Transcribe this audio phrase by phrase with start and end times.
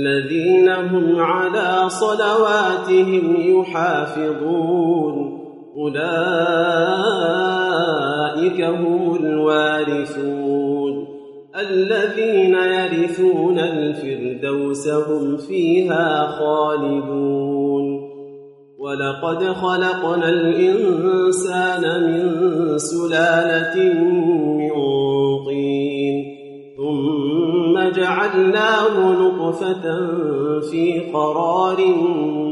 [0.00, 5.40] والذين هم على صلواتهم يحافظون.
[5.76, 6.00] أولئك
[8.60, 11.06] هم الوارثون.
[11.60, 18.00] الذين يرثون الفردوس هم فيها خالدون.
[18.78, 24.30] ولقد خلقنا الإنسان من سلالة من
[28.40, 29.82] جعلناه نطفة
[30.70, 31.76] في قرار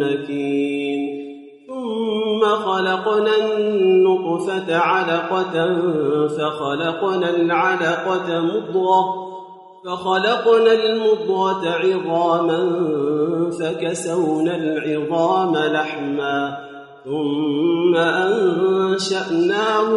[0.00, 1.22] مكين.
[1.68, 5.80] ثم خلقنا النطفة علقة
[6.28, 9.32] فخلقنا العلقة مضغة
[9.84, 12.60] فخلقنا المضغة عظاما
[13.60, 16.56] فكسونا العظام لحما
[17.04, 19.26] ثم أنشأناه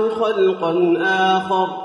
[0.09, 0.94] خلقا
[1.38, 1.84] آخر.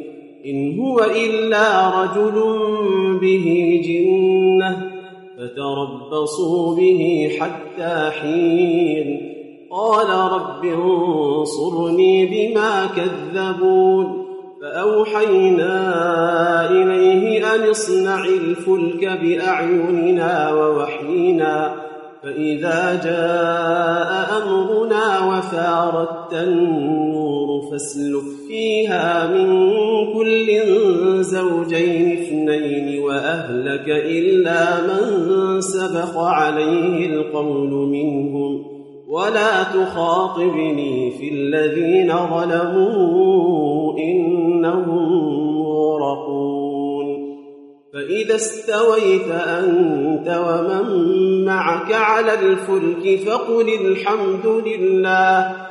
[0.45, 2.41] إن هو إلا رجل
[3.21, 4.91] به جنة
[5.37, 9.31] فتربصوا به حتى حين.
[9.71, 14.25] قال رب انصرني بما كذبون.
[14.61, 15.75] فأوحينا
[16.71, 21.75] إليه أن اصنع الفلك بأعيننا ووحينا.
[22.23, 27.30] فإذا جاء أمرنا وفارت النور
[27.71, 29.47] فاسلك فيها من
[30.13, 30.61] كل
[31.23, 38.65] زوجين اثنين وأهلك إلا من سبق عليه القول منهم.
[39.07, 45.29] ولا تخاطبني في الذين ظلموا إنهم
[45.59, 47.07] مغرقون.
[47.93, 50.85] فإذا استويت أنت ومن
[51.45, 55.70] معك على الفلك فقل الحمد لله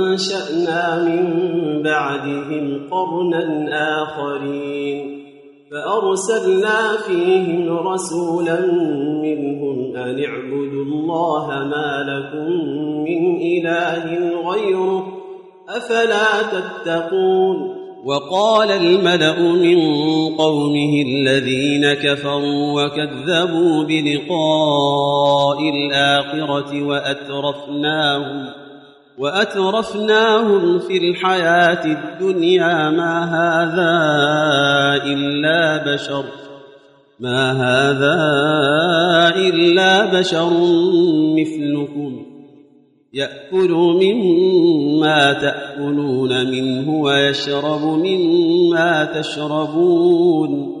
[0.11, 5.21] أنشأنا من بعدهم قرنا آخرين
[5.71, 8.59] فأرسلنا فيهم رسولا
[9.21, 12.51] منهم أن اعبدوا الله ما لكم
[13.03, 14.05] من إله
[14.49, 15.07] غيره
[15.69, 19.77] أفلا تتقون وقال الملأ من
[20.35, 28.61] قومه الذين كفروا وكذبوا بلقاء الآخرة وأترفناهم
[29.17, 33.93] وأترفناهم في الحياة الدنيا ما هذا
[35.03, 36.23] إلا بشر
[37.19, 38.19] ما هذا
[39.35, 40.49] إلا بشر
[41.39, 42.25] مثلكم.
[43.13, 50.80] يأكل مما تأكلون منه ويشرب مما تشربون.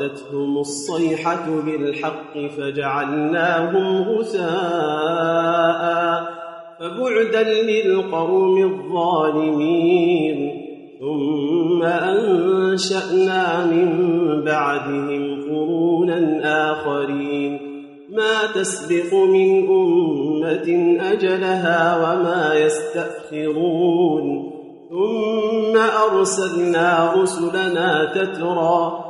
[0.00, 5.80] فأخذتهم الصيحة بالحق فجعلناهم غثاء
[6.80, 10.50] فبعدا للقوم الظالمين
[11.00, 13.88] ثم أنشأنا من
[14.44, 16.40] بعدهم قرونا
[16.72, 17.58] آخرين
[18.10, 24.50] ما تسبق من أمة أجلها وما يستأخرون
[24.90, 29.09] ثم أرسلنا رسلنا تترى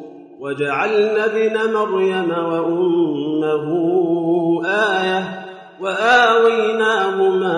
[0.41, 3.67] وجعلنا ابن مريم وأمه
[4.65, 5.23] آية
[5.81, 7.57] وآويناهما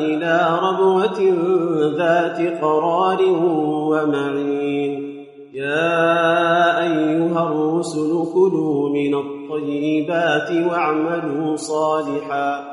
[0.00, 1.20] إلى ربوة
[1.98, 3.22] ذات قرار
[3.90, 5.24] ومعين.
[5.54, 12.64] يا أيها الرسل كلوا من الطيبات واعملوا صالحا.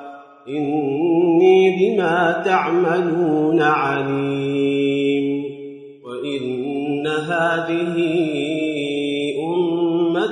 [0.48, 5.44] إني بما تعملون عليم.
[6.06, 8.51] وإن هذه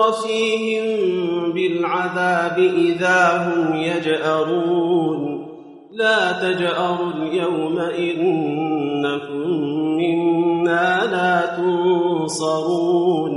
[0.00, 5.48] أخذنا مترفيهم بالعذاب إذا هم يجأرون.
[5.92, 9.48] لا تجأروا اليوم إنكم
[9.96, 13.32] منا لا تنصرون.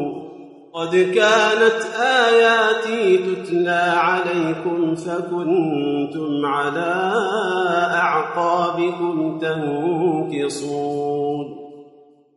[0.73, 7.13] قد كانت آياتي تتلى عليكم فكنتم على
[7.93, 11.44] أعقابكم تنكصون.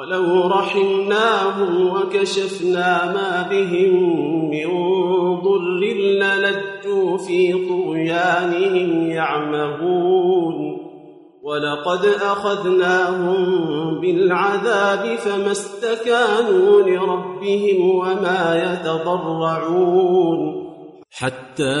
[0.00, 3.92] ولو رحمناهم وكشفنا ما بهم
[4.50, 4.68] من
[5.40, 5.80] ضر
[6.20, 10.80] للجوا في طغيانهم يعمهون
[11.42, 13.44] ولقد أخذناهم
[14.00, 20.40] بالعذاب فما استكانوا لربهم وما يتضرعون
[21.10, 21.80] حتى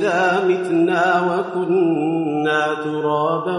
[0.00, 3.58] أئذا متنا وكنا ترابا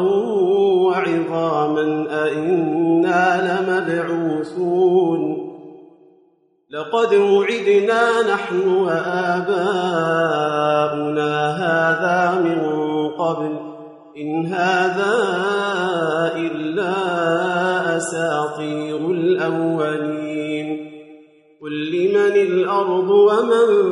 [0.82, 5.22] وعظاما أئنا لمبعوثون
[6.70, 9.62] لقد وعدنا نحن وآباؤنا
[11.62, 12.60] هذا من
[13.10, 13.60] قبل
[14.18, 15.14] إن هذا
[16.36, 16.94] إلا
[17.98, 20.92] أساطير الأولين
[21.62, 23.92] قل لمن الأرض ومن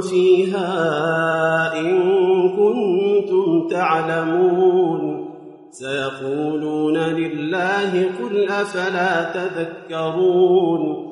[0.00, 2.00] فيها إن
[2.48, 5.26] كنتم تعلمون.
[5.70, 11.06] سيقولون لله قل أفلا تذكرون.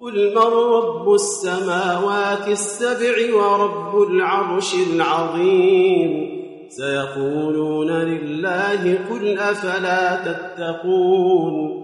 [0.00, 6.40] قل من رب السماوات السبع ورب العرش العظيم.
[6.68, 11.83] سيقولون لله قل أفلا تتقون.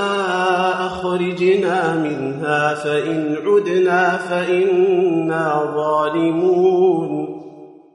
[1.01, 7.41] أخرجنا منها فإن عدنا فإنا ظالمون.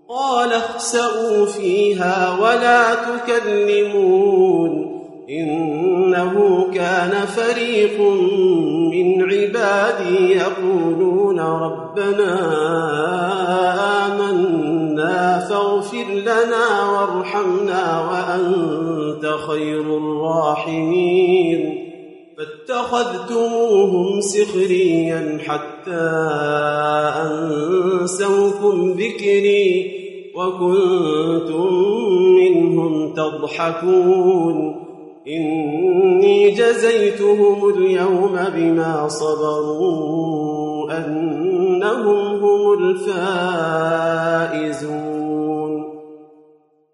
[0.09, 4.87] قال اخسأوا فيها ولا تكلمون.
[5.31, 8.01] إنه كان فريق
[8.91, 12.39] من عبادي يقولون ربنا
[14.07, 21.66] آمنا فاغفر لنا وارحمنا وأنت خير الراحمين.
[22.69, 26.07] فاتخذتموهم سخريا حتى
[27.27, 29.93] أنسوكم ذكري
[30.35, 31.73] وكنتم
[32.35, 34.77] منهم تضحكون.
[35.27, 43.77] إني جزيتهم اليوم بما صبروا أنهم هم الفائزون.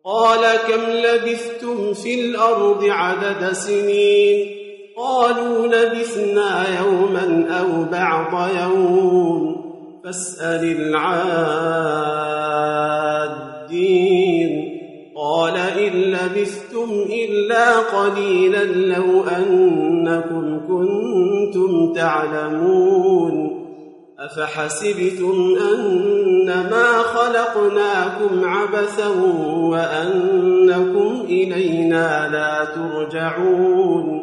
[0.04, 4.61] قال كم لبثتم في الأرض عدد سنين؟
[5.02, 9.56] قالوا لبثنا يوما أو بعض يوم
[10.04, 11.32] فاسأل العادين.
[15.16, 23.34] قال إن لبثتم إلا قليلا لو أنكم كنتم تعلمون.
[24.18, 29.08] أفحسبتم أنما خلقناكم عبثا
[29.56, 34.21] وأنكم إلينا لا ترجعون.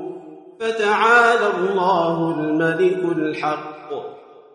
[0.59, 3.89] فتعالى الله الملك الحق.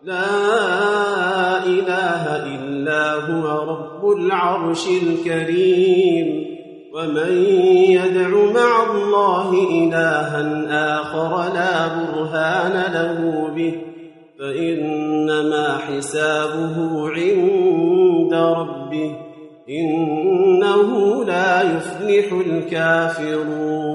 [0.03, 6.45] لا إله إلا هو رب العرش الكريم.
[6.93, 7.45] ومن
[7.89, 10.41] يدع مع الله إلها
[11.01, 13.75] آخر لا برهان له به.
[14.39, 19.15] فإنما حسابه عند ربه.
[19.69, 23.94] إنه لا يفلح الكافرون.